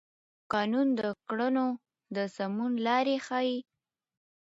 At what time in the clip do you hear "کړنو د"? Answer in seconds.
1.27-2.17